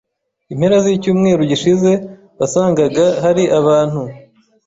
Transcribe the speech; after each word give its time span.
impera 0.53 0.77
z’icyumweru 0.85 1.41
gishize 1.51 1.91
wasangaga 2.39 3.05
hari 3.23 3.43
abantu 3.59 4.01